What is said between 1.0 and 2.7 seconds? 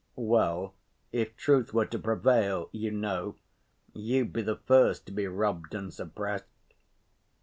if Truth were to prevail,